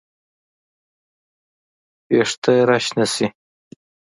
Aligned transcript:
وېښته 2.11 2.53
راشنه 2.69 3.05
شي 3.13 3.25